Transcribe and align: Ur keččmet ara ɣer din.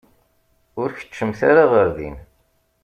Ur 0.81 0.89
keččmet 0.97 1.41
ara 1.49 1.63
ɣer 1.71 1.87
din. 1.97 2.17